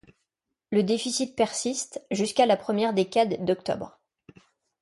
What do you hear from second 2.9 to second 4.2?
décade d’octobre.